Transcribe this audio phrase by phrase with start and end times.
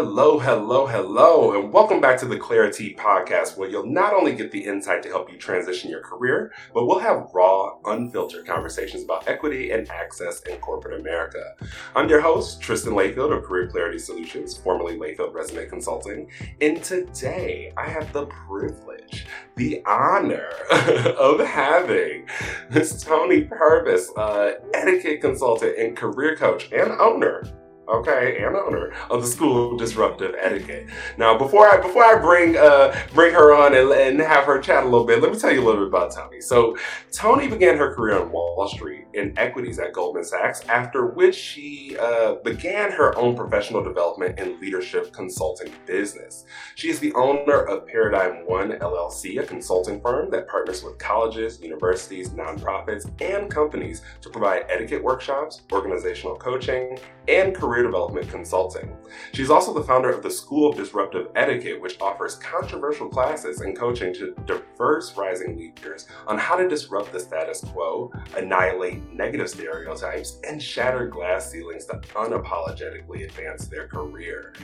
[0.00, 4.52] Hello, hello, hello, and welcome back to the ClariTEA Podcast, where you'll not only get
[4.52, 9.26] the insight to help you transition your career, but we'll have raw, unfiltered conversations about
[9.26, 11.52] equity and access in corporate America.
[11.96, 16.30] I'm your host, Tristan Layfield of Career Clarity Solutions, formerly Layfield Resume Consulting,
[16.60, 20.48] and today I have the privilege, the honor
[21.18, 22.28] of having
[22.70, 27.42] Miss Toni Purvis, uh, etiquette consultant and career coach and owner
[27.88, 30.88] okay, and owner of the School of Disruptive Etiquette.
[31.16, 34.84] Now, before I before I bring uh, bring her on and, and have her chat
[34.84, 36.40] a little bit, let me tell you a little bit about Toni.
[36.40, 36.76] So,
[37.12, 41.96] Toni began her career on Wall Street in equities at Goldman Sachs, after which she
[41.98, 46.44] uh, began her own professional development and leadership consulting business.
[46.74, 51.60] She is the owner of Paradigm One LLC, a consulting firm that partners with colleges,
[51.60, 58.96] universities, nonprofits, and companies to provide etiquette workshops, organizational coaching, and career career development consulting.
[59.32, 63.76] She's also the founder of the School of Disruptive Etiquette, which offers controversial classes and
[63.76, 70.40] coaching to diverse rising leaders on how to disrupt the status quo, annihilate negative stereotypes,
[70.46, 74.54] and shatter glass ceilings to unapologetically advance their career.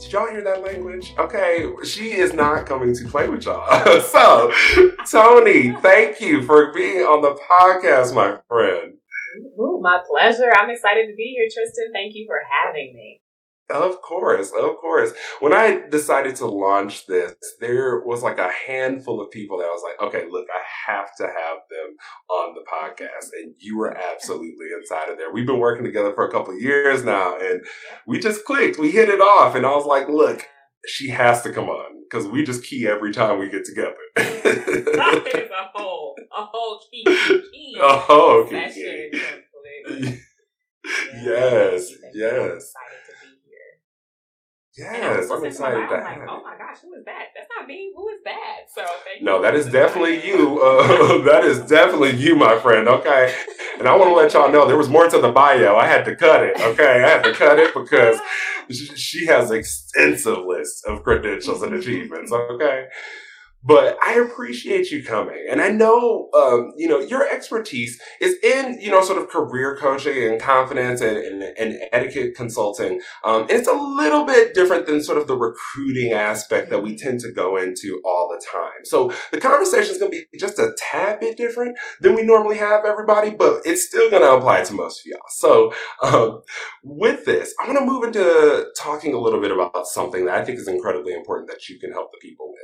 [0.00, 1.14] Did y'all hear that language?
[1.18, 4.00] Okay, she is not coming to play with y'all.
[4.00, 4.52] so,
[5.10, 8.94] Toni, thank you for being on the podcast, my friend.
[9.58, 10.52] Ooh, my pleasure.
[10.56, 11.92] I'm excited to be here, Tristan.
[11.92, 13.20] Thank you for having me.
[13.70, 15.12] Of course, of course.
[15.40, 19.68] When I decided to launch this, there was like a handful of people that I
[19.68, 21.96] was like, okay, look, I have to have them
[22.28, 23.30] on the podcast.
[23.32, 25.32] And you were absolutely inside of there.
[25.32, 27.64] We've been working together for a couple years now and
[28.06, 28.78] we just clicked.
[28.78, 29.54] We hit it off.
[29.54, 30.46] And I was like, look,
[30.86, 33.94] she has to come on because we just key every time we get together.
[34.16, 37.76] that is a whole, a whole key, key.
[37.80, 38.70] A whole key.
[38.72, 39.20] key.
[41.24, 42.12] yes, yes.
[42.14, 42.72] Yes,
[44.76, 45.78] I'm excited.
[45.78, 47.26] I'm like, oh my gosh, who is that?
[47.34, 47.92] That's not me.
[47.94, 48.62] Who is that?
[48.74, 48.84] So
[49.20, 50.60] no, that is definitely you.
[50.60, 52.88] Uh, that is definitely you, my friend.
[52.88, 53.34] Okay,
[53.78, 55.76] and I want to let y'all know there was more to the bio.
[55.76, 56.60] I had to cut it.
[56.60, 58.18] Okay, I had to cut it because
[58.96, 62.32] she has extensive list of credentials and achievements.
[62.32, 62.86] Okay,
[63.64, 65.46] but I appreciate you coming.
[65.50, 69.76] And I know, um, you know, your expertise is in, you know, sort of career
[69.76, 73.00] coaching and confidence and, and, and etiquette consulting.
[73.24, 76.96] Um, and it's a little bit different than sort of the recruiting aspect that we
[76.96, 78.84] tend to go into all the time.
[78.84, 82.58] So the conversation is going to be just a tad bit different than we normally
[82.58, 85.20] have everybody, but it's still going to apply to most of y'all.
[85.28, 85.72] So,
[86.02, 86.42] um,
[86.82, 90.44] with this, I'm going to move into talking a little bit about something that I
[90.44, 92.60] think is incredibly important that you can help the people with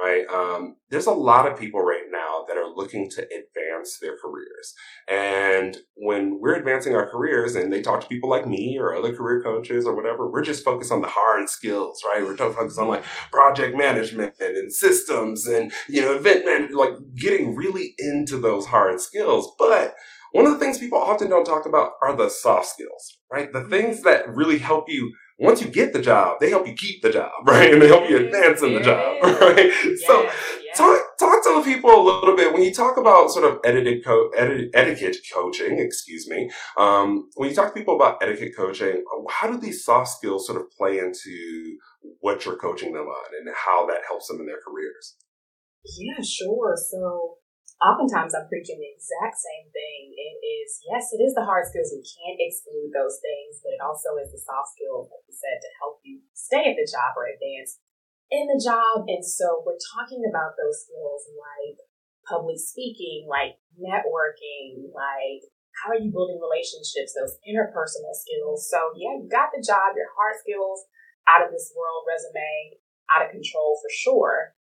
[0.00, 0.24] right?
[0.32, 4.74] Um, there's a lot of people right now that are looking to advance their careers.
[5.08, 9.14] And when we're advancing our careers and they talk to people like me or other
[9.14, 12.22] career coaches or whatever, we're just focused on the hard skills, right?
[12.22, 17.54] We're focused on like project management and systems and, you know, event man, like getting
[17.54, 19.54] really into those hard skills.
[19.58, 19.94] But
[20.32, 23.50] one of the things people often don't talk about are the soft skills, right?
[23.52, 27.02] The things that really help you once you get the job, they help you keep
[27.02, 27.72] the job, right?
[27.72, 29.66] And they help you advance in the job, right?
[29.66, 30.78] Yes, so yes.
[30.78, 34.04] talk talk to the people a little bit when you talk about sort of etiquette
[34.04, 36.50] co- etiquette coaching, excuse me.
[36.76, 40.60] Um, when you talk to people about etiquette coaching, how do these soft skills sort
[40.60, 41.76] of play into
[42.20, 45.16] what you're coaching them on and how that helps them in their careers?
[45.98, 46.74] Yeah, sure.
[46.90, 47.36] So
[47.82, 50.14] oftentimes I'm preaching the exact same thing.
[50.16, 51.92] It is, yes, it is the hard skills.
[51.92, 55.60] We can't exclude those things, but it also is the soft skills, like you said,
[55.60, 57.80] to help you stay at the job or advance
[58.32, 59.04] in the job.
[59.06, 61.76] And so we're talking about those skills like
[62.24, 65.44] public speaking, like networking, like
[65.76, 68.64] how are you building relationships, those interpersonal skills.
[68.72, 70.88] So yeah, you got the job, your hard skills
[71.28, 72.80] out of this world resume,
[73.12, 74.56] out of control for sure.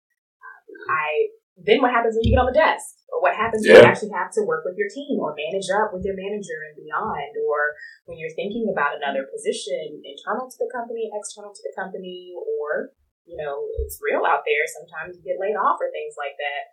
[0.89, 3.05] I then what happens when you get on the desk?
[3.13, 3.77] Or what happens yeah.
[3.77, 6.65] when you actually have to work with your team or manage up with your manager
[6.65, 7.37] and beyond?
[7.45, 7.77] Or
[8.09, 12.97] when you're thinking about another position internal to the company, external to the company, or,
[13.29, 14.65] you know, it's real out there.
[14.65, 16.73] Sometimes you get laid off or things like that.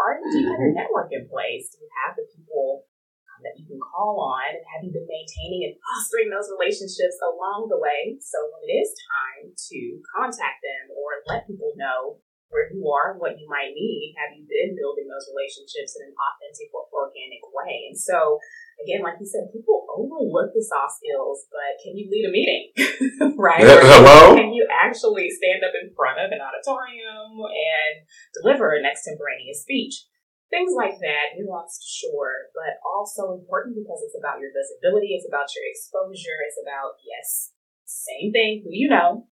[0.00, 1.70] Are you, do you have your network in place?
[1.70, 2.88] Do you have the people
[3.28, 4.56] um, that you can call on?
[4.56, 8.18] And have you been maintaining and fostering those relationships along the way?
[8.18, 9.78] So when it is time to
[10.16, 12.24] contact them or let people know
[12.54, 16.14] where you are, what you might need, have you been building those relationships in an
[16.14, 17.90] authentic or organic way?
[17.90, 18.38] And so,
[18.78, 22.70] again, like you said, people overlook the soft skills, but can you lead a meeting,
[23.34, 23.66] right?
[23.66, 24.38] Hello?
[24.38, 28.06] Can you actually stand up in front of an auditorium and
[28.38, 30.06] deliver an extemporaneous speech?
[30.54, 35.50] Things like that, nuanced, sure, but also important because it's about your visibility, it's about
[35.50, 37.50] your exposure, it's about, yes,
[37.82, 39.26] same thing, who you know,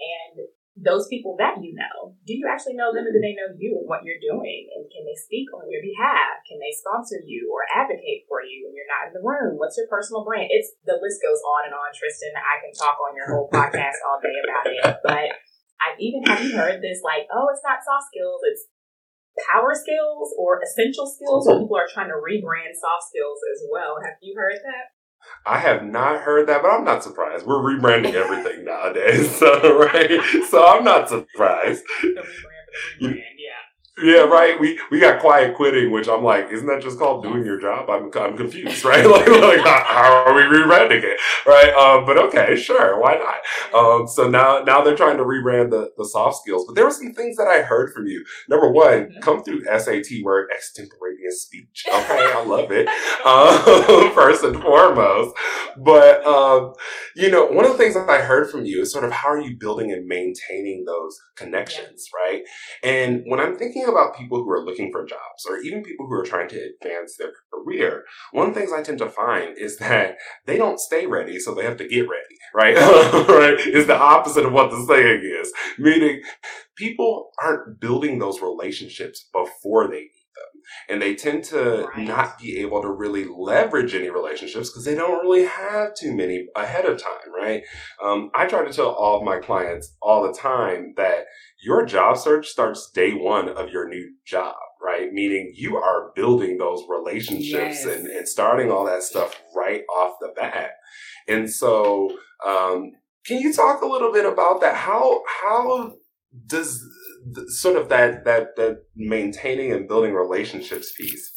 [0.00, 3.54] And those people that you know, do you actually know them and do they know
[3.54, 4.66] you and what you're doing?
[4.74, 6.42] And can they speak on your behalf?
[6.50, 9.54] Can they sponsor you or advocate for you when you're not in the room?
[9.54, 10.50] What's your personal brand?
[10.50, 12.34] It's the list goes on and on, Tristan.
[12.34, 14.82] I can talk on your whole podcast all day about it.
[15.06, 15.28] But
[15.78, 18.66] I've even have heard this like, oh, it's not soft skills, it's
[19.50, 21.46] power skills or essential skills.
[21.46, 24.02] So people are trying to rebrand soft skills as well.
[24.02, 24.93] Have you heard that?
[25.46, 27.46] I have not heard that, but I'm not surprised.
[27.46, 30.20] We're rebranding everything nowadays, so right.
[30.50, 31.84] So I'm not surprised.
[33.00, 33.10] Yeah,
[33.98, 34.58] right.
[34.58, 37.88] We we got quiet quitting, which I'm like, isn't that just called doing your job?
[37.88, 39.06] I'm I'm confused, right?
[39.06, 41.72] like, like how, are we rebranding it, right?
[41.74, 43.78] Um, but okay, sure, why not?
[43.78, 46.64] Um, so now now they're trying to rebrand the the soft skills.
[46.66, 48.24] But there were some things that I heard from you.
[48.48, 49.20] Number one, mm-hmm.
[49.20, 51.84] come through SAT word extemporaneous speech.
[52.04, 52.88] Okay, I love it.
[53.24, 55.34] Um, first and foremost,
[55.78, 56.74] but um,
[57.14, 59.28] you know, one of the things that I heard from you is sort of how
[59.28, 62.32] are you building and maintaining those connections, yeah.
[62.32, 62.42] right?
[62.82, 66.06] And when I'm thinking thinking about people who are looking for jobs or even people
[66.06, 69.56] who are trying to advance their career, one of the things I tend to find
[69.58, 70.16] is that
[70.46, 72.74] they don't stay ready, so they have to get ready, right?
[73.28, 73.58] right?
[73.58, 75.52] Is the opposite of what the saying is.
[75.78, 76.22] Meaning
[76.76, 80.08] people aren't building those relationships before they
[80.88, 82.06] and they tend to right.
[82.06, 86.46] not be able to really leverage any relationships because they don't really have too many
[86.56, 87.62] ahead of time, right?
[88.02, 91.26] Um, I try to tell all of my clients all the time that
[91.62, 95.12] your job search starts day one of your new job right?
[95.12, 97.86] Meaning you are building those relationships yes.
[97.86, 100.72] and, and starting all that stuff right off the bat.
[101.26, 102.10] And so,
[102.46, 102.92] um,
[103.24, 104.74] can you talk a little bit about that?
[104.74, 105.94] How, how
[106.46, 106.86] does
[107.48, 111.32] sort of that that that maintaining and building relationships piece.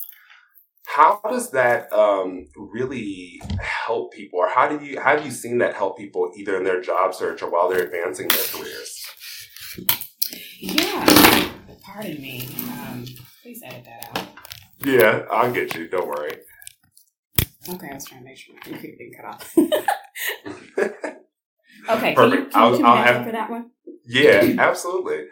[0.86, 4.40] How does that um, really help people?
[4.40, 7.14] Or how do you how have you seen that help people either in their job
[7.14, 9.04] search or while they're advancing their careers?
[10.60, 11.52] Yeah.
[11.84, 12.48] Pardon me.
[12.70, 13.06] Um,
[13.44, 14.28] please edit that out.
[14.86, 15.88] Yeah i'll get you.
[15.88, 16.38] Don't worry.
[17.70, 21.14] Okay i was trying to make sure my computer didn't cut off.
[21.90, 22.16] Okay Perfect.
[22.16, 23.72] can you, can I'll, you I'll have, for that one?
[24.06, 25.26] Yeah absolutely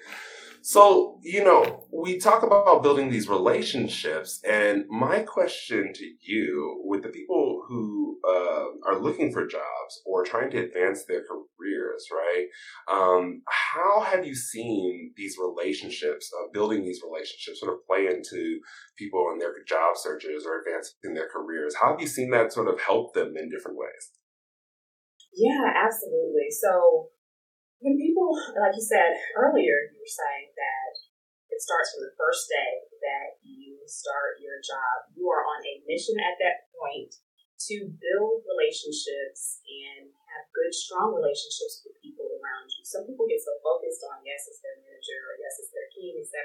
[0.65, 7.03] so, you know, we talk about building these relationships, and my question to you, with
[7.03, 12.47] the people who uh, are looking for jobs or trying to advance their careers, right?
[12.91, 18.59] Um, how have you seen these relationships, uh, building these relationships, sort of play into
[18.97, 21.75] people in their job searches or advancing their careers?
[21.79, 24.09] How have you seen that sort of help them in different ways?
[25.37, 26.49] Yeah, absolutely.
[26.49, 27.09] So,
[27.85, 28.14] when people,
[28.57, 30.91] like you said earlier, you were saying that
[31.51, 35.09] it starts from the first day that you start your job.
[35.13, 37.15] You are on a mission at that point
[37.71, 42.83] to build relationships and have good, strong relationships with people around you.
[42.83, 46.19] Some people get so focused on yes, it's their manager or yes, it's their team,
[46.19, 46.43] etc.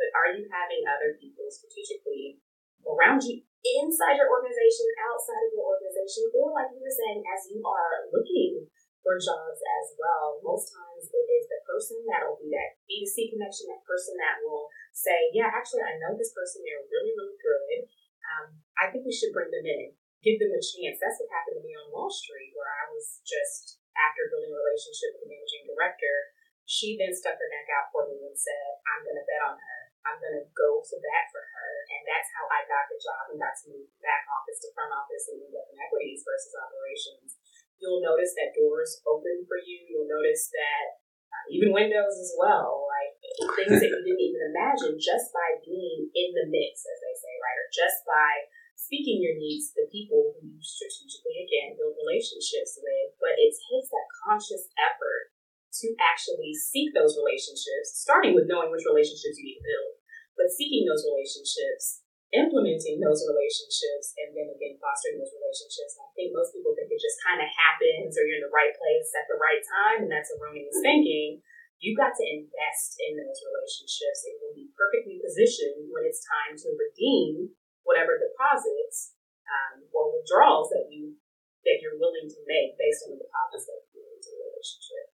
[0.00, 2.40] But are you having other people strategically
[2.88, 7.48] around you inside your organization, outside of your organization, or like you were saying, as
[7.48, 8.68] you are looking
[9.04, 10.40] for jobs as well.
[10.40, 14.40] Most times it is the person that will be that B2C connection, that person that
[14.40, 16.64] will say, yeah, actually, I know this person.
[16.64, 17.80] They're really, really good.
[18.24, 18.46] Um,
[18.80, 19.92] I think we should bring them in,
[20.24, 20.96] give them a chance.
[20.96, 24.56] That's what happened to me on Wall Street, where I was just, after building a
[24.56, 26.32] relationship with the managing director,
[26.64, 29.60] she then stuck her neck out for me and said, I'm going to bet on
[29.60, 29.80] her.
[30.08, 31.70] I'm going to go to bat for her.
[31.92, 34.96] And that's how I got the job and got to move back office to front
[34.96, 37.36] office and move up in equities versus operations
[37.84, 39.84] you'll notice that doors open for you.
[39.84, 43.12] You'll notice that uh, even windows as well, like
[43.60, 47.34] things that you didn't even imagine just by being in the mix, as they say,
[47.44, 47.60] right?
[47.60, 52.80] Or just by speaking your needs to the people who you strategically, again, build relationships
[52.80, 53.12] with.
[53.20, 55.36] But it takes that conscious effort
[55.84, 59.92] to actually seek those relationships, starting with knowing which relationships you need to build,
[60.38, 62.03] but seeking those relationships
[62.34, 65.94] implementing those relationships and then again fostering those relationships.
[66.02, 68.74] I think most people think it just kind of happens or you're in the right
[68.74, 71.40] place at the right time, and that's erroneous thinking.
[71.82, 76.56] You've got to invest in those relationships and you'll be perfectly positioned when it's time
[76.56, 77.52] to redeem
[77.84, 79.12] whatever deposits
[79.44, 81.18] um, or withdrawals that you
[81.64, 85.13] that you're willing to make based on the deposits that you made into the relationship.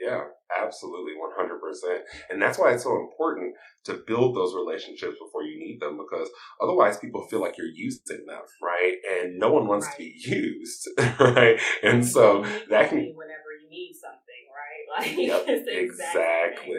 [0.00, 0.22] Yeah,
[0.58, 1.98] absolutely, 100%.
[2.30, 3.54] And that's why it's so important
[3.84, 6.28] to build those relationships before you need them because
[6.62, 8.94] otherwise people feel like you're using them, right?
[9.12, 9.96] And no one wants right.
[9.96, 10.88] to be used,
[11.20, 11.60] right?
[11.82, 12.98] And so that can.
[12.98, 14.66] Be whenever you need something, right?
[14.98, 16.74] Like, yep, exactly.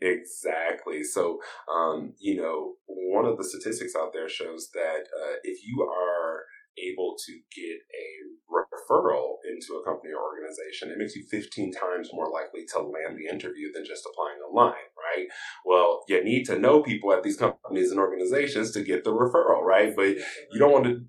[0.00, 1.04] Exactly.
[1.04, 1.38] So,
[1.72, 6.42] um, you know, one of the statistics out there shows that uh, if you are
[6.78, 8.06] able to get a
[8.50, 13.16] referral into a company or organization, it makes you 15 times more likely to land
[13.16, 15.26] the interview than just applying online, right?
[15.64, 19.62] Well, you need to know people at these companies and organizations to get the referral,
[19.62, 19.94] right?
[19.94, 20.16] But
[20.52, 21.04] you don't want to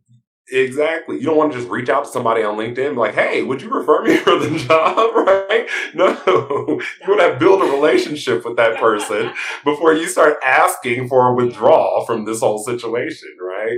[0.52, 1.18] Exactly.
[1.18, 3.70] You don't want to just reach out to somebody on LinkedIn like, hey, would you
[3.70, 5.12] refer me for the job?
[5.24, 5.70] Right?
[5.94, 6.10] No.
[6.28, 9.32] You want to build a relationship with that person
[9.64, 13.78] before you start asking for a withdrawal from this whole situation, right?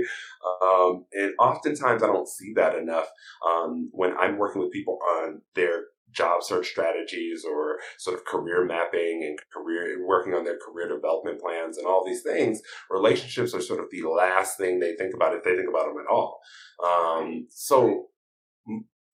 [0.62, 3.06] Um, and oftentimes I don't see that enough
[3.46, 8.64] um, when I'm working with people on their job search strategies or sort of career
[8.64, 13.60] mapping and career working on their career development plans and all these things relationships are
[13.60, 16.38] sort of the last thing they think about if they think about them at all.
[16.84, 18.06] Um, so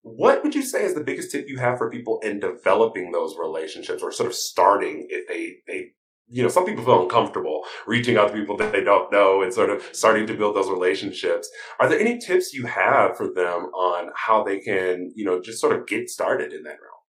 [0.02, 3.36] what would you say is the biggest tip you have for people in developing those
[3.38, 5.92] relationships or sort of starting if they they
[6.32, 9.52] you know, some people feel uncomfortable reaching out to people that they don't know and
[9.52, 11.52] sort of starting to build those relationships.
[11.76, 15.60] Are there any tips you have for them on how they can, you know, just
[15.60, 17.04] sort of get started in that realm?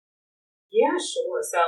[0.72, 1.44] Yeah, sure.
[1.44, 1.60] So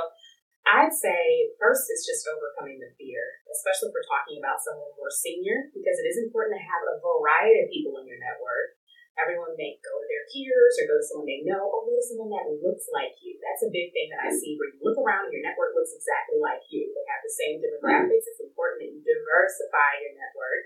[0.64, 3.20] I'd say first is just overcoming the fear,
[3.52, 7.04] especially if we're talking about someone more senior, because it is important to have a
[7.04, 8.80] variety of people in your network
[9.20, 12.04] everyone may go to their peers or go to someone they know or go to
[12.04, 13.36] someone that looks like you.
[13.38, 15.92] That's a big thing that I see where you look around and your network looks
[15.92, 16.88] exactly like you.
[16.92, 18.28] They have the same demographics.
[18.28, 20.64] It's important that you diversify your network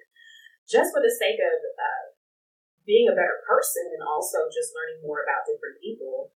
[0.67, 2.05] just for the sake of uh,
[2.87, 6.31] being a better person and also just learning more about different people.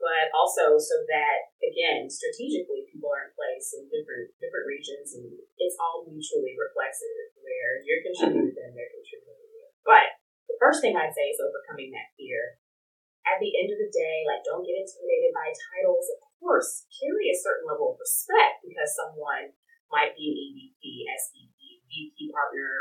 [0.00, 5.32] But also so that again, strategically, people are in place in different different regions, and
[5.56, 7.32] it's all mutually reflexive.
[7.40, 8.53] Where you're contributing
[10.64, 12.56] first thing I'd say is overcoming that fear.
[13.28, 16.08] At the end of the day, like don't get intimidated by titles.
[16.24, 19.52] Of course, carry a certain level of respect because someone
[19.92, 22.72] might be an EVP, SVP, VP partner,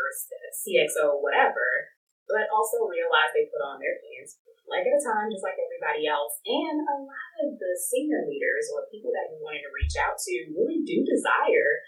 [0.63, 1.91] CXO, whatever.
[2.23, 6.07] But also realize they put on their pants like at a time, just like everybody
[6.07, 6.39] else.
[6.47, 10.15] And a lot of the senior leaders or people that you're wanting to reach out
[10.15, 11.83] to really do desire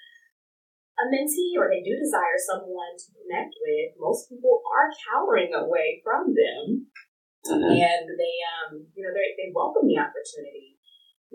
[0.96, 6.00] a mentee or they do desire someone to connect with, most people are cowering away
[6.00, 6.88] from them.
[7.46, 7.78] Mm-hmm.
[7.78, 10.76] And they, um, you know, they, they welcome the opportunity.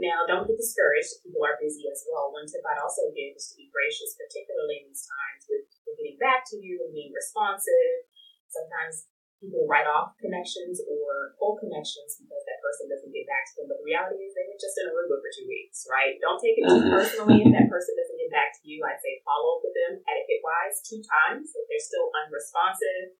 [0.00, 2.33] Now, don't get discouraged if people are busy as well.
[2.33, 6.00] One tip I'd also give is to be gracious, particularly in these times with, with
[6.00, 8.09] getting back to you and being responsive.
[8.49, 9.07] Sometimes
[9.38, 13.73] people write off connections or pull connections because that person doesn't get back to them.
[13.73, 16.21] But the reality is they were just in a Aruba for two weeks, right?
[16.21, 16.97] Don't take it too mm-hmm.
[16.97, 18.80] personally if that person doesn't back to you.
[18.87, 21.52] I'd say follow up with them etiquette wise two times.
[21.52, 23.18] If they're still unresponsive,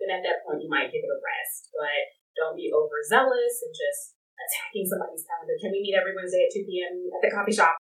[0.00, 1.70] then at that point you might give it a rest.
[1.76, 5.56] But don't be overzealous and just attacking somebody's calendar.
[5.60, 7.08] Can we meet every Wednesday at 2 p.m.
[7.16, 7.76] at the coffee shop?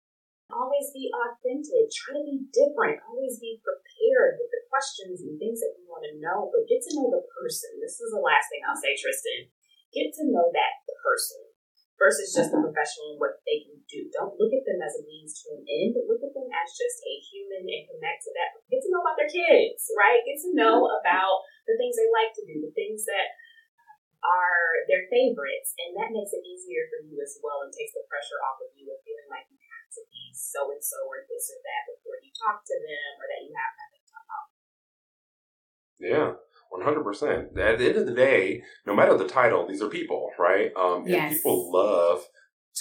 [0.53, 1.89] Always be authentic.
[1.89, 3.01] Try to be different.
[3.09, 6.85] Always be prepared with the questions and things that you want to know, but get
[6.85, 7.81] to know the person.
[7.81, 9.49] This is the last thing I'll say, Tristan.
[9.89, 11.44] Get to know that person
[11.95, 14.11] versus just the professional and what they can do.
[14.11, 16.67] Don't look at them as a means to an end, but look at them as
[16.75, 18.59] just a human and connect to that.
[18.67, 20.23] Get to know about their kids, right?
[20.27, 23.35] Get to know about the things they like to do, the things that
[24.25, 28.03] are their favorites, and that makes it easier for you as well and takes the
[28.09, 31.23] pressure off of you of feeling like you have to be so and so or
[31.29, 34.47] this or that before you talk to them or that you have nothing to talk.
[36.01, 36.29] Yeah.
[36.83, 37.57] 100%.
[37.57, 40.71] At the end of the day, no matter the title, these are people, right?
[40.75, 41.21] Um, yes.
[41.21, 42.23] And people love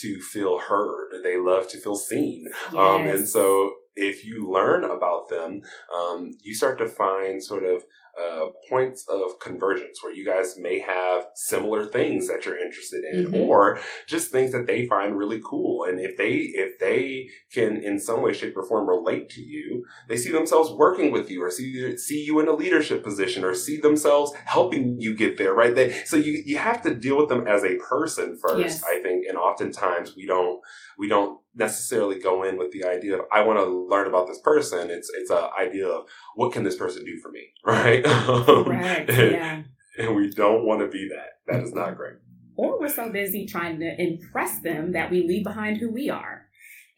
[0.01, 1.23] to feel heard.
[1.23, 2.47] They love to feel seen.
[2.73, 2.75] Yes.
[2.75, 5.63] Um, and so if you learn about them,
[5.97, 7.85] um, you start to find sort of
[8.21, 13.27] uh, points of convergence where you guys may have similar things that you're interested in
[13.27, 13.35] mm-hmm.
[13.35, 17.99] or just things that they find really cool and if they if they can in
[17.99, 21.51] some way shape or form relate to you they see themselves working with you or
[21.51, 25.75] see see you in a leadership position or see themselves helping you get there right
[25.75, 28.85] they, so you you have to deal with them as a person first yes.
[28.85, 30.61] i think and oftentimes we don't
[30.99, 34.41] we don't necessarily go in with the idea of I want to learn about this
[34.41, 34.91] person.
[34.91, 38.04] It's it's an idea of what can this person do for me, right?
[38.67, 39.09] right.
[39.09, 39.63] and, yeah.
[39.99, 41.39] And we don't want to be that.
[41.47, 42.15] That is not great.
[42.57, 46.44] Or we're so busy trying to impress them that we leave behind who we are.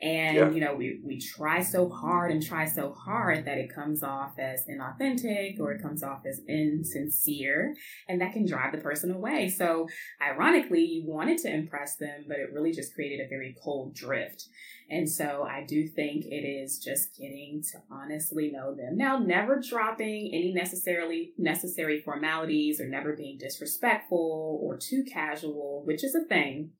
[0.03, 0.51] And, yeah.
[0.51, 4.39] you know, we, we try so hard and try so hard that it comes off
[4.39, 7.75] as inauthentic or it comes off as insincere,
[8.07, 9.49] and that can drive the person away.
[9.49, 9.89] So,
[10.21, 14.49] ironically, you wanted to impress them, but it really just created a very cold drift.
[14.91, 18.99] And so, I do think it is just getting to honestly know them.
[18.99, 26.05] Now, never dropping any necessarily necessary formalities or never being disrespectful or too casual, which
[26.05, 26.73] is a thing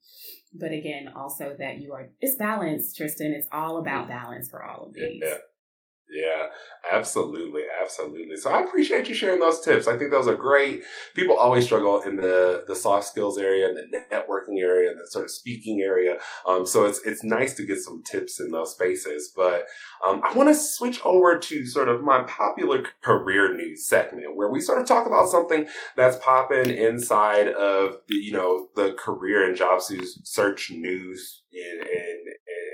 [0.53, 3.31] but again, also that you are it's balance, Tristan.
[3.31, 4.09] It's all about mm.
[4.09, 5.21] balance for all of these.
[5.23, 5.37] Yeah.
[6.09, 6.47] Yeah,
[6.89, 8.37] absolutely, absolutely.
[8.37, 9.89] So I appreciate you sharing those tips.
[9.89, 10.83] I think those are great.
[11.13, 15.05] People always struggle in the the soft skills area, and the networking area, and the
[15.07, 16.17] sort of speaking area.
[16.47, 19.33] Um, so it's it's nice to get some tips in those spaces.
[19.35, 19.65] But
[20.07, 24.49] um, I want to switch over to sort of my popular career news segment, where
[24.49, 29.45] we sort of talk about something that's popping inside of the you know the career
[29.45, 32.19] and job search news and and,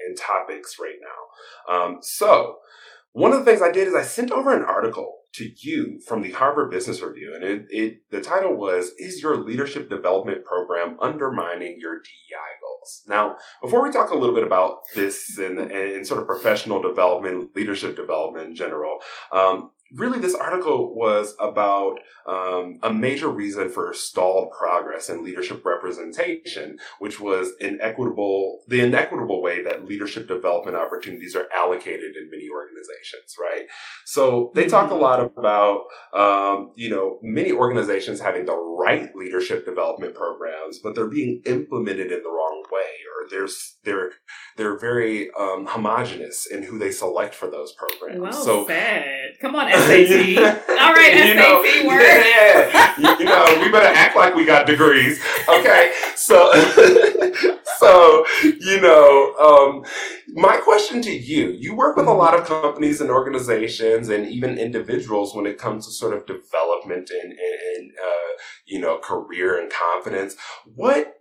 [0.06, 1.74] and topics right now.
[1.76, 2.58] Um, so
[3.14, 6.22] one of the things I did is I sent over an article to you from
[6.22, 10.98] the Harvard Business Review, and it, it the title was "Is Your Leadership Development Program
[11.02, 16.06] Undermining Your DEI Goals?" Now, before we talk a little bit about this and, and
[16.06, 19.00] sort of professional development, leadership development in general,
[19.32, 25.66] um, really this article was about um, a major reason for stalled progress in leadership
[25.66, 32.48] representation, which was inequitable, the inequitable way that leadership development opportunities are allocated in many
[32.50, 33.66] organizations, right?
[34.06, 35.04] So they talk a mm-hmm.
[35.04, 35.84] lot about,
[36.14, 42.12] um, you know, many organizations having the right leadership development programs, but they're being implemented
[42.12, 44.12] in the wrong way, or there's they're
[44.58, 48.20] they're very um, homogenous in who they select for those programs.
[48.20, 49.34] Well so, said.
[49.42, 50.38] Come on, SAT.
[50.70, 52.02] All right, SAT know, word.
[52.02, 55.22] Yeah, you, you know, we better act like we got degrees.
[55.48, 56.52] Okay, so
[57.78, 59.86] so you know, um,
[60.30, 64.58] my question to you: You work with a lot of companies and organizations, and even
[64.58, 69.72] individuals when it comes to sort of development and, and uh, you know career and
[69.72, 70.36] confidence.
[70.76, 71.16] What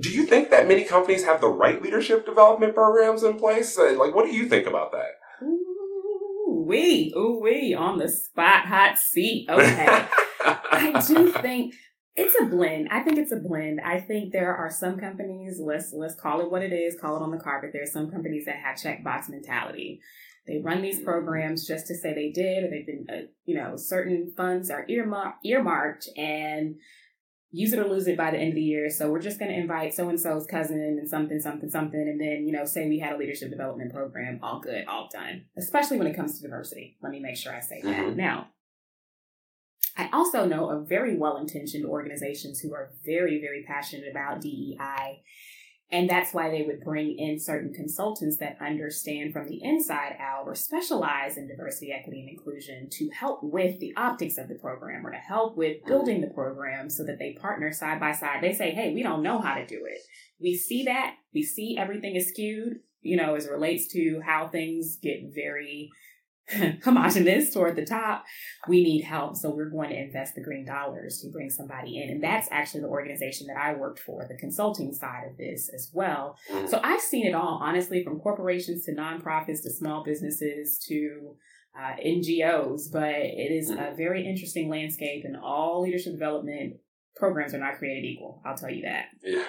[0.00, 3.76] do you think that many companies have the right leadership development programs in place?
[3.76, 5.21] Like, what do you think about that?
[6.62, 9.48] Ooh wee, ooh wee, on the spot, hot seat.
[9.48, 10.06] Okay,
[10.44, 11.74] I do think
[12.14, 12.88] it's a blend.
[12.90, 13.80] I think it's a blend.
[13.80, 15.60] I think there are some companies.
[15.60, 16.96] Let's let's call it what it is.
[17.00, 17.70] Call it on the carpet.
[17.72, 20.00] There are some companies that have checkbox mentality.
[20.46, 23.76] They run these programs just to say they did, or they've been, uh, you know,
[23.76, 26.76] certain funds are earmarked, earmarked, and
[27.52, 28.90] use it or lose it by the end of the year.
[28.90, 32.20] So we're just going to invite so and so's cousin and something, something, something, and
[32.20, 35.44] then you know, say we had a leadership development program, all good, all done.
[35.56, 36.96] Especially when it comes to diversity.
[37.02, 38.16] Let me make sure I say that mm-hmm.
[38.16, 38.48] now.
[39.96, 45.22] I also know of very well intentioned organizations who are very, very passionate about DEI
[45.92, 50.44] and that's why they would bring in certain consultants that understand from the inside out
[50.46, 55.06] or specialize in diversity, equity, and inclusion to help with the optics of the program
[55.06, 58.42] or to help with building the program so that they partner side by side.
[58.42, 59.98] They say, hey, we don't know how to do it.
[60.40, 61.16] We see that.
[61.34, 65.90] We see everything is skewed, you know, as relates to how things get very
[66.84, 68.24] homogenous toward the top,
[68.68, 69.36] we need help.
[69.36, 72.10] So we're going to invest the green dollars to bring somebody in.
[72.10, 75.90] And that's actually the organization that I worked for, the consulting side of this as
[75.92, 76.36] well.
[76.50, 76.66] Mm-hmm.
[76.66, 81.36] So I've seen it all, honestly, from corporations to nonprofits to small businesses to
[81.78, 83.96] uh, NGOs, but it is a mm-hmm.
[83.96, 86.76] very interesting landscape and all leadership development
[87.16, 88.40] programs are not created equal.
[88.44, 89.06] I'll tell you that.
[89.22, 89.44] Yeah.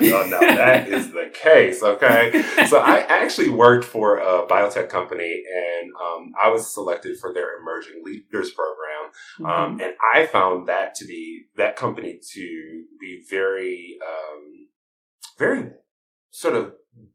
[0.00, 1.82] no, no, that is the case.
[1.82, 2.42] Okay.
[2.66, 7.58] So I actually worked for a biotech company and um, I was selected for their
[7.58, 9.50] emerging leaders program.
[9.50, 9.80] Um, mm-hmm.
[9.80, 14.68] And I found that to be, that company to be very, um,
[15.38, 15.70] very
[16.30, 16.74] sort of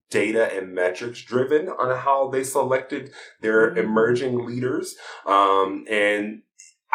[0.10, 3.12] data and metrics driven on how they selected
[3.42, 3.80] their mm-hmm.
[3.80, 4.96] emerging leaders.
[5.26, 6.42] Um, and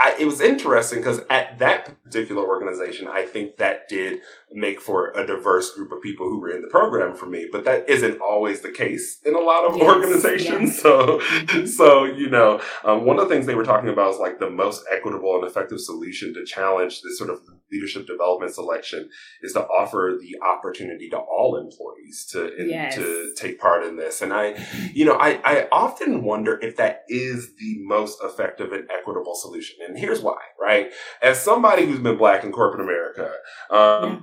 [0.01, 4.21] I, it was interesting because at that particular organization, I think that did
[4.53, 7.65] make for a diverse group of people who were in the program for me, but
[7.65, 10.71] that isn't always the case in a lot of yes, organizations.
[10.71, 10.79] Yes.
[10.89, 11.21] So,
[11.67, 14.49] so, you know, um, one of the things they were talking about is like the
[14.49, 19.09] most equitable and effective solution to challenge this sort of leadership development selection
[19.43, 22.95] is to offer the opportunity to all employees to in, yes.
[22.95, 24.23] to take part in this.
[24.23, 24.55] And I,
[24.93, 29.77] you know, I, I often wonder if that is the most effective and equitable solution.
[29.87, 30.93] And here's why, right?
[31.23, 33.33] As somebody who's been black in corporate America,
[33.71, 34.21] um, yeah.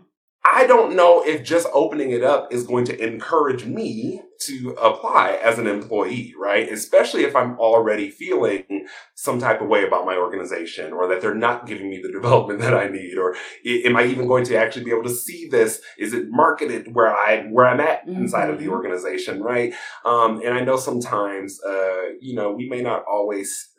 [0.53, 5.39] I don't know if just opening it up is going to encourage me to apply
[5.43, 6.71] as an employee, right?
[6.71, 11.33] Especially if I'm already feeling some type of way about my organization or that they're
[11.33, 14.85] not giving me the development that I need or am I even going to actually
[14.85, 15.81] be able to see this?
[15.97, 18.51] Is it marketed where I where I'm at inside mm-hmm.
[18.51, 18.73] of the mm-hmm.
[18.73, 19.73] organization, right?
[20.05, 23.69] Um, and I know sometimes uh, you know, we may not always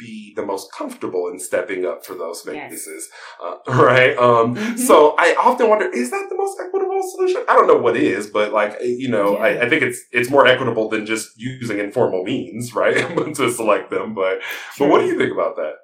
[0.00, 3.08] be the most comfortable in stepping up for those spaces,
[3.40, 3.58] yes.
[3.68, 4.16] uh, right?
[4.16, 4.76] Um, mm-hmm.
[4.76, 7.44] So I often wonder, is that the most equitable solution?
[7.48, 9.44] I don't know what is, but like eh, you know, yeah.
[9.44, 12.96] I, I, think it's it's more equitable than just using informal means, right,
[13.36, 14.14] to select them.
[14.14, 14.40] But
[14.78, 15.74] but what do you think about that?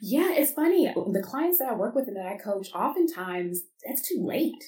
[0.00, 0.86] Yeah, it's funny.
[0.86, 4.62] The clients that I work with and that I coach, oftentimes it's too late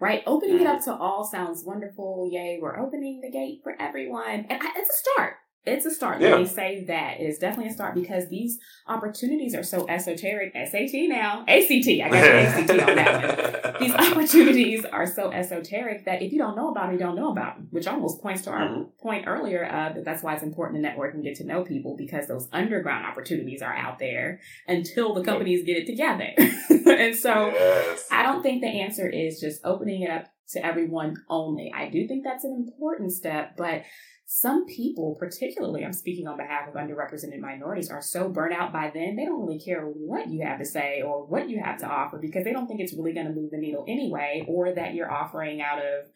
[0.00, 0.22] right?
[0.26, 0.90] Opening it up mm-hmm.
[0.90, 2.28] to all sounds wonderful.
[2.30, 4.46] Yay, we're opening the gate for everyone.
[4.48, 5.34] And I, it's a start
[5.66, 6.20] it's a start.
[6.20, 6.30] Yeah.
[6.30, 10.52] Let me say that it's definitely a start because these opportunities are so esoteric.
[10.54, 11.88] SAT now, ACT.
[11.88, 13.74] I got ACT on that one.
[13.80, 17.30] These opportunities are so esoteric that if you don't know about them, you don't know
[17.30, 17.68] about them.
[17.70, 18.82] Which almost points to our mm-hmm.
[19.00, 21.96] point earlier uh, that that's why it's important to network and get to know people
[21.96, 26.30] because those underground opportunities are out there until the companies get it together.
[26.90, 28.08] and so yes.
[28.10, 31.72] I don't think the answer is just opening it up to everyone only.
[31.74, 33.82] I do think that's an important step, but
[34.30, 38.90] some people, particularly I'm speaking on behalf of underrepresented minorities, are so burnt out by
[38.92, 41.86] then, they don't really care what you have to say or what you have to
[41.86, 44.92] offer because they don't think it's really going to move the needle anyway, or that
[44.92, 46.10] you're offering out of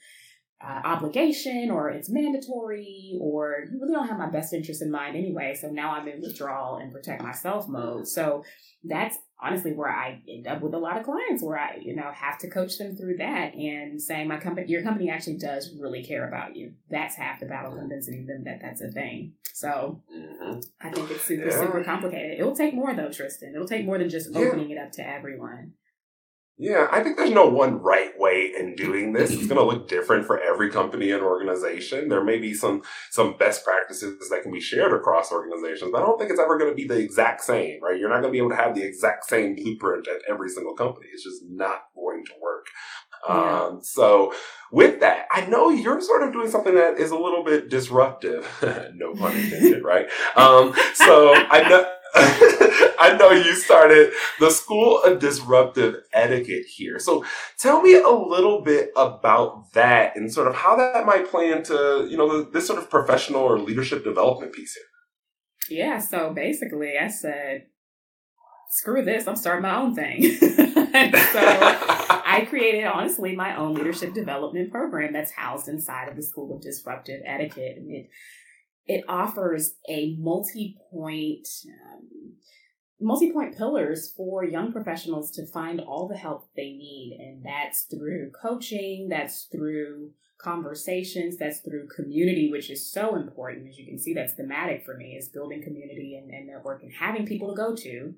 [0.62, 5.16] uh, obligation or it's mandatory or you really don't have my best interest in mind
[5.16, 5.56] anyway.
[5.58, 8.06] So now I'm in withdrawal and protect myself mode.
[8.06, 8.44] So
[8.84, 12.10] that's honestly where I end up with a lot of clients where I, you know,
[12.14, 16.04] have to coach them through that and saying my company, your company actually does really
[16.04, 16.74] care about you.
[16.88, 19.32] That's half the battle convincing them that that's a thing.
[19.52, 20.60] So mm-hmm.
[20.80, 21.60] I think it's super, yeah.
[21.60, 22.38] super complicated.
[22.38, 23.54] It'll take more though, Tristan.
[23.54, 25.72] It'll take more than just opening it up to everyone.
[26.58, 29.30] Yeah, I think there's no one right way in doing this.
[29.32, 32.08] It's going to look different for every company and organization.
[32.08, 36.06] There may be some some best practices that can be shared across organizations, but I
[36.06, 37.98] don't think it's ever going to be the exact same, right?
[37.98, 40.74] You're not going to be able to have the exact same blueprint at every single
[40.74, 41.06] company.
[41.12, 42.66] It's just not going to work.
[43.28, 43.62] Yeah.
[43.62, 44.34] Um, so
[44.70, 48.46] with that, I know you're sort of doing something that is a little bit disruptive.
[48.94, 50.06] no pun intended, right?
[50.36, 51.88] Um, so I know.
[53.02, 56.98] I know you started the School of Disruptive Etiquette here.
[56.98, 57.24] So
[57.58, 62.06] tell me a little bit about that and sort of how that might play into,
[62.10, 65.78] you know, this sort of professional or leadership development piece here.
[65.78, 67.66] Yeah, so basically I said,
[68.72, 70.22] screw this, I'm starting my own thing.
[70.40, 76.54] so I created, honestly, my own leadership development program that's housed inside of the School
[76.54, 77.76] of Disruptive Etiquette.
[77.78, 78.10] And it
[78.86, 82.08] it offers a multi-point um,
[83.00, 87.18] multi-point pillars for young professionals to find all the help they need.
[87.18, 93.68] And that's through coaching that's through conversations that's through community which is so important.
[93.68, 96.92] As you can see that's thematic for me is building community and, and network and
[96.92, 98.14] having people to go to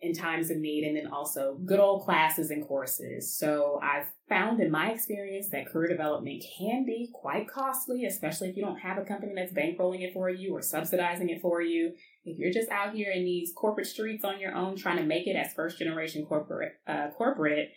[0.00, 0.84] in times of need.
[0.84, 3.36] And then also good old classes and courses.
[3.36, 8.56] So I've found in my experience that career development can be quite costly, especially if
[8.56, 11.92] you don't have a company that's bankrolling it for you or subsidizing it for you.
[12.24, 15.26] If you're just out here in these corporate streets on your own trying to make
[15.26, 17.72] it as first generation corporate uh, corporate,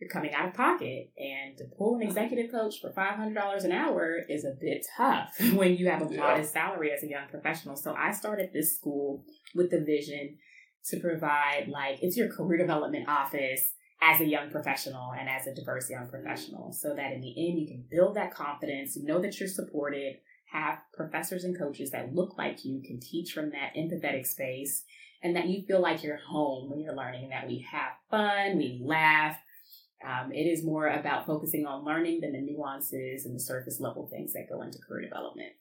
[0.00, 1.12] you're coming out of pocket.
[1.16, 5.76] And to pull an executive coach for $500 an hour is a bit tough when
[5.76, 7.76] you have a modest salary as a young professional.
[7.76, 10.38] So I started this school with the vision
[10.86, 15.54] to provide like it's your career development office as a young professional and as a
[15.54, 19.38] diverse young professional so that in the end you can build that confidence know that
[19.38, 20.16] you're supported
[20.52, 24.84] have professors and coaches that look like you can teach from that empathetic space
[25.22, 28.80] and that you feel like you're home when you're learning that we have fun we
[28.84, 29.38] laugh.
[30.04, 34.08] Um, it is more about focusing on learning than the nuances and the surface level
[34.08, 35.52] things that go into career development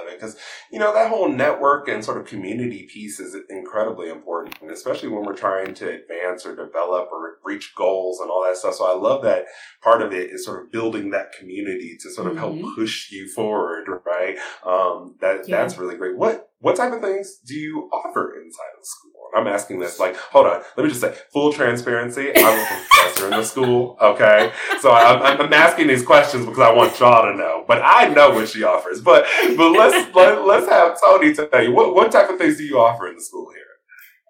[0.00, 0.36] love it because
[0.70, 5.08] you know that whole network and sort of community piece is incredibly important, and especially
[5.08, 8.74] when we're trying to advance or develop or reach goals and all that stuff.
[8.74, 9.46] So I love that
[9.82, 12.60] part of it is sort of building that community to sort of mm-hmm.
[12.60, 13.79] help push you forward,
[14.20, 14.38] right?
[14.64, 15.60] Um, that yeah.
[15.60, 16.16] that's really great.
[16.16, 19.10] What what type of things do you offer inside of the school?
[19.34, 22.32] I'm asking this like, hold on, let me just say, full transparency.
[22.36, 24.52] I'm a professor in the school, okay?
[24.80, 28.30] So I'm, I'm, asking these questions because I want y'all to know, but I know
[28.30, 29.00] what she offers.
[29.00, 32.64] But but let's let, let's have Toni tell you what what type of things do
[32.64, 33.50] you offer in the school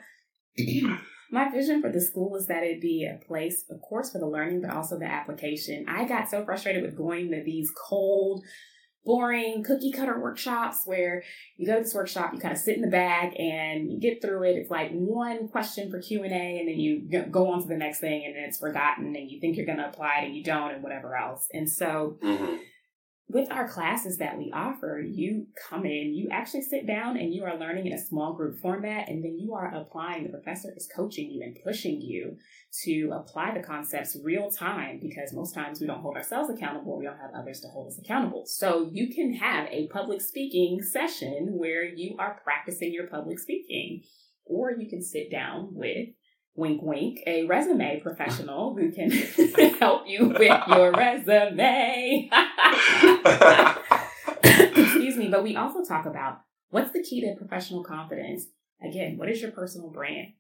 [1.31, 4.29] My vision for the school is that it be a place, of course, for the
[4.29, 5.87] learning, but also the application.
[5.89, 8.45] I got so frustrated with going to these cold,
[9.05, 11.23] boring cookie cutter workshops where
[11.57, 14.21] you go to this workshop, you kind of sit in the back and you get
[14.21, 14.57] through it.
[14.57, 17.77] It's like one question for Q and A, and then you go on to the
[17.77, 20.37] next thing, and then it's forgotten, and you think you're going to apply it, and
[20.37, 21.49] you don't, and whatever else.
[21.53, 22.19] And so.
[22.23, 22.57] Mm-hmm
[23.29, 27.43] with our classes that we offer, you come in, you actually sit down and you
[27.43, 30.23] are learning in a small group format, and then you are applying.
[30.23, 32.37] The professor is coaching you and pushing you
[32.85, 37.05] to apply the concepts real time because most times we don't hold ourselves accountable, we
[37.05, 38.45] don't have others to hold us accountable.
[38.47, 44.03] So you can have a public speaking session where you are practicing your public speaking,
[44.45, 46.11] or you can sit down with
[46.57, 49.11] wink wink, a resume professional who can
[49.79, 52.31] help you with your resume.
[54.43, 56.41] Excuse me, but we also talk about
[56.71, 58.47] what's the key to professional confidence?
[58.83, 60.33] Again, what is your personal brand?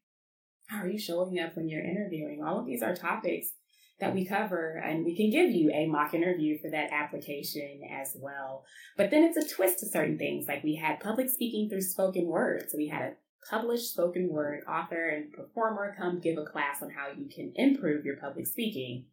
[0.68, 2.42] How are you showing up when you're interviewing?
[2.44, 3.52] All of these are topics
[3.98, 8.14] that we cover, and we can give you a mock interview for that application as
[8.20, 8.64] well.
[8.96, 10.46] But then it's a twist to certain things.
[10.46, 12.64] Like we had public speaking through spoken word.
[12.68, 13.12] So we had a
[13.50, 18.04] published spoken word author and performer come give a class on how you can improve
[18.04, 19.04] your public speaking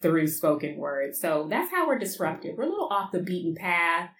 [0.00, 1.14] through spoken word.
[1.14, 2.56] So that's how we're disruptive.
[2.56, 4.10] We're a little off the beaten path.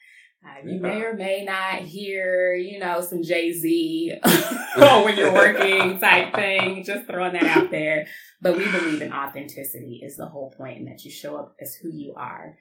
[0.45, 4.13] Uh, you may or may not hear, you know, some Jay Z
[4.77, 6.85] when you're working type thing.
[6.85, 8.07] Just throwing that out there.
[8.41, 11.75] But we believe in authenticity is the whole point, and that you show up as
[11.75, 12.57] who you are,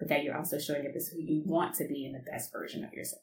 [0.00, 2.52] but that you're also showing up as who you want to be in the best
[2.52, 3.22] version of yourself.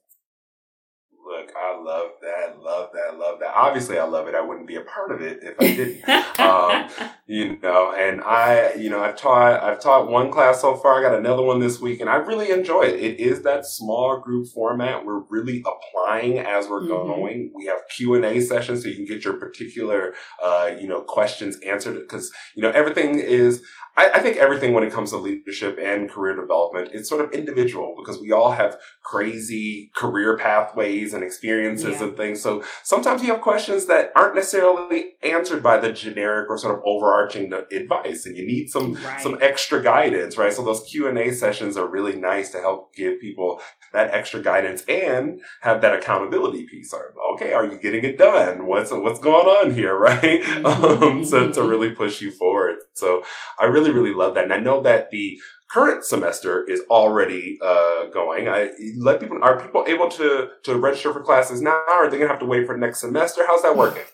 [1.47, 3.53] Look, I love that, love that, love that.
[3.55, 4.35] Obviously, I love it.
[4.35, 6.39] I wouldn't be a part of it if I didn't.
[6.39, 10.99] um, you know, and I, you know, I've taught, I've taught one class so far.
[10.99, 12.95] I got another one this week, and I really enjoy it.
[12.95, 15.05] It is that small group format.
[15.05, 16.89] We're really applying as we're mm-hmm.
[16.89, 17.51] going.
[17.55, 21.01] We have Q and A sessions, so you can get your particular, uh, you know,
[21.01, 21.97] questions answered.
[21.99, 23.63] Because you know, everything is.
[23.95, 27.31] I, I think everything when it comes to leadership and career development, it's sort of
[27.31, 32.03] individual because we all have crazy career pathways and experiences yeah.
[32.03, 32.41] and things.
[32.41, 36.81] So sometimes you have questions that aren't necessarily answered by the generic or sort of
[36.85, 39.21] overarching advice, and you need some right.
[39.21, 40.53] some extra guidance, right?
[40.53, 43.61] So those Q and A sessions are really nice to help give people
[43.93, 46.93] that extra guidance and have that accountability piece.
[46.93, 48.67] Or okay, are you getting it done?
[48.67, 50.41] What's what's going on here, right?
[50.41, 51.03] Mm-hmm.
[51.03, 52.66] Um, so to really push you forward.
[52.97, 53.23] So
[53.59, 58.05] I really really love that, and I know that the current semester is already uh,
[58.13, 58.47] going.
[58.47, 62.17] I let people are people able to to register for classes now, or are they
[62.17, 63.43] gonna have to wait for next semester?
[63.47, 64.03] How's that working?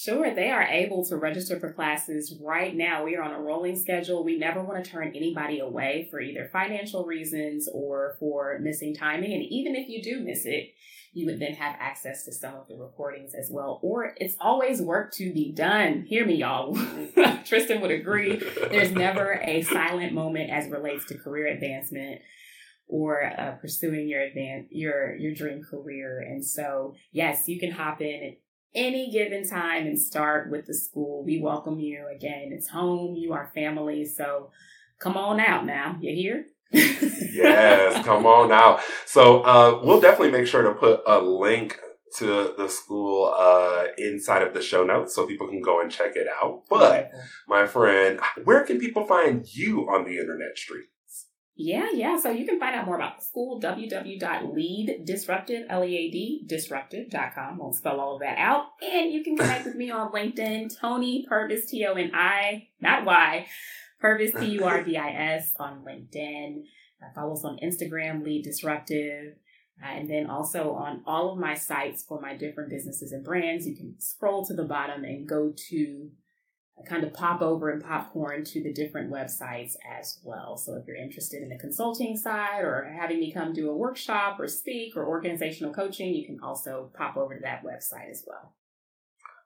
[0.00, 3.04] Sure, they are able to register for classes right now.
[3.04, 4.22] We are on a rolling schedule.
[4.22, 9.32] We never want to turn anybody away for either financial reasons or for missing timing.
[9.32, 10.68] And even if you do miss it,
[11.12, 13.80] you would then have access to some of the recordings as well.
[13.82, 16.04] Or it's always work to be done.
[16.08, 16.76] Hear me, y'all.
[17.44, 18.36] Tristan would agree.
[18.70, 22.20] There's never a silent moment as relates to career advancement
[22.86, 26.20] or uh, pursuing your advan- your your dream career.
[26.20, 28.38] And so, yes, you can hop in at
[28.74, 31.24] any given time and start with the school.
[31.24, 32.50] We welcome you again.
[32.52, 33.16] It's home.
[33.16, 34.04] You are family.
[34.04, 34.50] So
[35.00, 35.98] come on out now.
[36.00, 36.46] You here?
[36.72, 38.80] Yes, come on out.
[39.06, 41.78] So uh, we'll definitely make sure to put a link
[42.16, 46.16] to the school uh, inside of the show notes so people can go and check
[46.16, 46.62] it out.
[46.68, 47.10] But
[47.46, 50.86] my friend, where can people find you on the internet street?
[51.60, 52.16] Yeah, yeah.
[52.20, 57.60] So you can find out more about the school, www.leaddisruptive, L-E-A-D, disruptive.com.
[57.60, 58.66] I'll spell all of that out.
[58.80, 63.48] And you can connect with me on LinkedIn, Toni Purvis, T-O-N-I, not Y,
[64.00, 66.62] Purvis, P-U-R-V-I-S on LinkedIn.
[67.02, 69.34] Uh, follow us on Instagram, Lead Disruptive.
[69.82, 73.66] Uh, and then also on all of my sites for my different businesses and brands,
[73.66, 76.10] you can scroll to the bottom and go to
[76.86, 80.56] kind of pop over and popcorn to the different websites as well.
[80.56, 84.38] So if you're interested in the consulting side or having me come do a workshop
[84.38, 88.54] or speak or organizational coaching, you can also pop over to that website as well.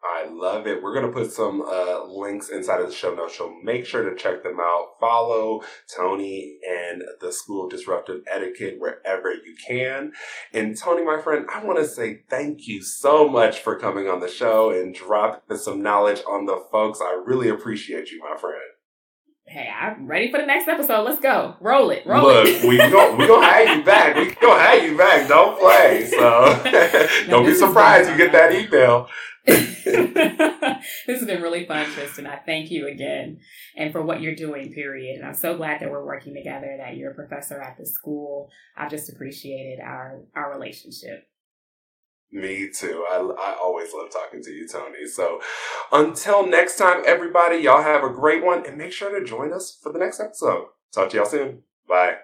[0.05, 0.83] I love it.
[0.83, 4.09] We're going to put some uh, links inside of the show notes, so make sure
[4.09, 4.95] to check them out.
[4.99, 5.63] Follow
[5.97, 10.13] Toni and the School of Disruptive Etiquette wherever you can.
[10.53, 14.19] And Toni, my friend, I want to say thank you so much for coming on
[14.19, 17.01] the show and dropping some knowledge on the folks.
[17.01, 18.72] I really appreciate you, my friend.
[19.53, 21.03] Hey, I'm ready for the next episode.
[21.03, 21.57] Let's go.
[21.61, 22.07] Roll it.
[22.07, 22.65] Roll Look, it.
[22.65, 24.17] we go we gonna have you back.
[24.17, 25.29] We gonna have you back.
[25.29, 26.07] Don't play.
[26.07, 26.59] So
[27.29, 29.11] don't be surprised you get that email.
[29.45, 29.85] this
[31.07, 32.27] has been really fun, Tristan.
[32.27, 33.41] I thank you again
[33.77, 35.17] and for what you're doing, period.
[35.17, 38.49] And I'm so glad that we're working together, that you're a professor at the school.
[38.79, 41.29] I've just appreciated our our relationship.
[42.33, 43.05] Me too.
[43.11, 45.07] I, I always love talking to you, Toni.
[45.07, 45.41] So
[45.93, 49.79] until next time, everybody, y'all have a great one and make sure to join us
[49.83, 50.69] for the next episode.
[50.93, 51.63] Talk to y'all soon.
[51.87, 52.23] Bye.